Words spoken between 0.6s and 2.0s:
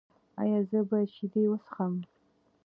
زه باید شیدې وڅښم؟